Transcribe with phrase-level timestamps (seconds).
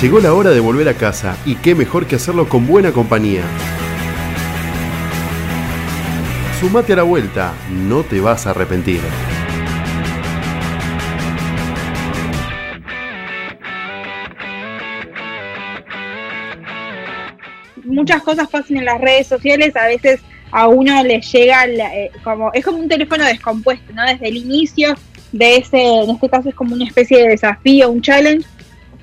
[0.00, 3.42] Llegó la hora de volver a casa y qué mejor que hacerlo con buena compañía.
[6.60, 9.00] Sumate a la vuelta, no te vas a arrepentir.
[17.84, 22.50] Muchas cosas pasan en las redes sociales, a veces a uno le llega eh, como,
[22.52, 24.04] es como un teléfono descompuesto, ¿no?
[24.04, 24.94] Desde el inicio
[25.32, 28.46] de ese, en este caso es como una especie de desafío, un challenge,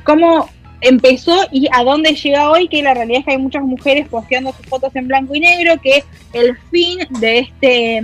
[0.03, 0.50] cómo
[0.81, 4.53] empezó y a dónde llega hoy, que la realidad es que hay muchas mujeres posteando
[4.53, 6.03] sus fotos en blanco y negro, que
[6.34, 8.02] el fin de este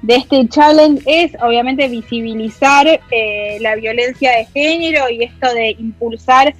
[0.00, 6.54] de este challenge es obviamente visibilizar eh, la violencia de género y esto de impulsar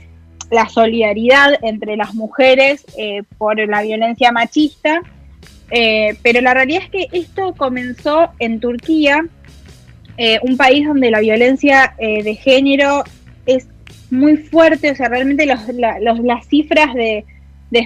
[0.50, 5.02] la solidaridad entre las mujeres eh, por la violencia machista,
[5.70, 9.26] eh, pero la realidad es que esto comenzó en Turquía,
[10.16, 13.04] eh, un país donde la violencia de género
[13.46, 13.68] es
[14.10, 17.24] muy fuerte, o sea, realmente los, las cifras de,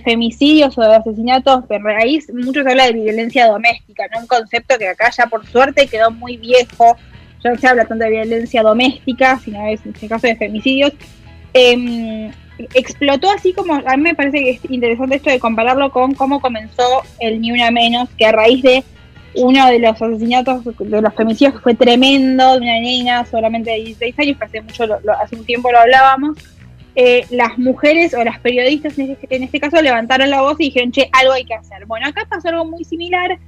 [0.05, 4.21] femicidios o de asesinatos de raíz, mucho se habla de violencia doméstica, ¿no?
[4.21, 6.97] Un concepto que acá ya por suerte quedó muy viejo,
[7.43, 10.93] ya no se habla tanto de violencia doméstica, sino en este caso de femicidios.
[11.53, 12.33] Em,
[12.75, 16.41] explotó así como, a mí me parece que es interesante esto de compararlo con cómo
[16.41, 18.85] comenzó el Ni Una Menos, que a raíz de
[19.35, 23.77] uno de los asesinatos, de los femicidios que fue tremendo, de una niña solamente de
[23.79, 24.85] 16 años, que hace mucho,
[25.23, 26.37] hace un tiempo lo hablábamos,
[26.95, 30.65] eh, las mujeres o las periodistas en este, en este caso levantaron la voz y
[30.65, 31.87] dijeron, che, algo hay que hacer.
[31.87, 33.39] Bueno, acá pasó algo muy similar,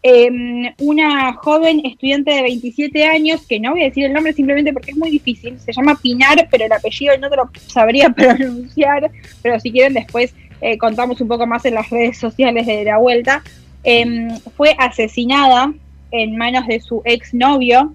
[0.00, 4.72] Em, una joven estudiante de 27 años, que no voy a decir el nombre simplemente
[4.72, 9.10] porque es muy difícil, se llama Pinar, pero el apellido no te lo sabría pronunciar,
[9.42, 12.98] pero si quieren después eh, contamos un poco más en las redes sociales de la
[12.98, 13.42] vuelta,
[13.82, 15.72] em, fue asesinada
[16.12, 17.92] en manos de su exnovio,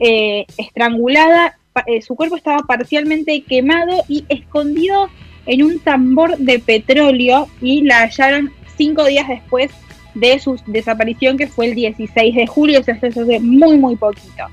[0.00, 5.10] eh, estrangulada, eh, su cuerpo estaba parcialmente quemado y escondido
[5.46, 9.70] en un tambor de petróleo y la hallaron cinco días después
[10.16, 13.96] de su desaparición, que fue el 16 de julio, o sea, eso hace muy, muy
[13.96, 14.44] poquito.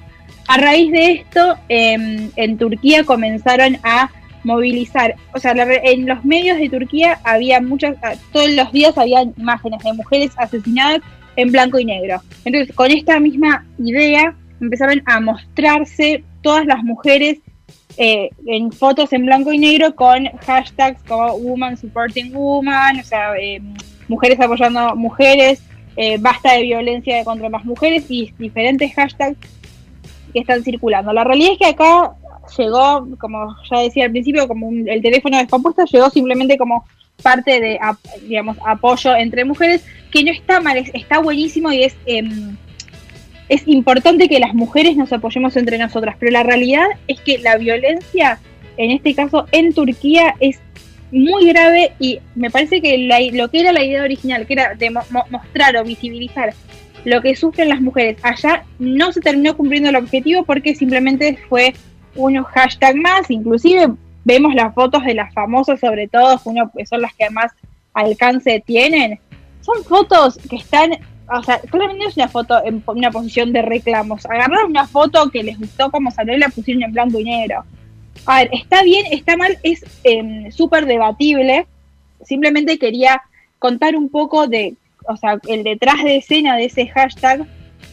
[0.47, 4.11] A raíz de esto, em, en Turquía comenzaron a
[4.43, 9.23] movilizar, o sea, en los medios de Turquía había muchas, ah, todos los días había
[9.37, 11.01] imágenes de mujeres asesinadas
[11.37, 12.21] en blanco y negro.
[12.43, 17.39] Entonces, con esta misma idea, empezaron a mostrarse todas las mujeres
[17.97, 23.33] eh, en fotos en blanco y negro con hashtags como Woman Supporting Woman, o sea,
[23.37, 23.61] eh,
[24.13, 25.61] mujeres apoyando mujeres,
[25.95, 29.37] eh, basta de violencia contra las mujeres y diferentes hashtags
[30.31, 31.13] que están circulando.
[31.13, 32.13] La realidad es que acá
[32.57, 36.85] llegó, como ya decía al principio, como el teléfono descompuesto, llegó simplemente como
[37.21, 37.79] parte de,
[38.27, 42.57] digamos, apoyo entre mujeres, que no está mal, está buenísimo y es, em,
[43.49, 47.57] es importante que las mujeres nos apoyemos entre nosotras, pero la realidad es que la
[47.57, 48.39] violencia,
[48.77, 50.59] en este caso en Turquía, es
[51.13, 52.97] muy grave y me parece que
[53.33, 56.53] lo que era la idea original, que era de mostrar o visibilizar
[57.05, 61.73] lo que sufren las mujeres allá, no se terminó cumpliendo el objetivo porque simplemente fue
[62.15, 63.93] unos hashtag más, inclusive
[64.25, 67.51] vemos las fotos de las famosas sobre todo, uno, que son las que más
[67.93, 69.19] alcance tienen,
[69.61, 70.91] son fotos que están,
[71.31, 75.43] o sea, claramente es una foto en una posición de reclamos, agarraron una foto que
[75.43, 77.65] les gustó como salió y la pusieron en blanco y negro
[78.25, 81.67] a ver, está bien, está mal, es eh, súper debatible.
[82.23, 83.21] Simplemente quería
[83.59, 84.75] contar un poco de,
[85.07, 87.45] o sea, el detrás de escena de ese hashtag,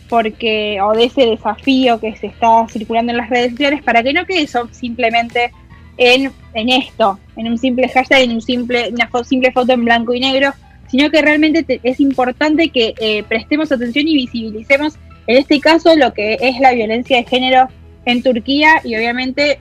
[0.09, 4.13] porque, o de ese desafío que se está circulando en las redes sociales, para que
[4.13, 5.53] no quede eso simplemente
[5.97, 10.15] en, en esto, en un simple hashtag, en un simple, una simple foto en blanco
[10.15, 10.53] y negro,
[10.89, 16.13] sino que realmente es importante que eh, prestemos atención y visibilicemos, en este caso, lo
[16.13, 17.69] que es la violencia de género
[18.05, 19.61] en Turquía y obviamente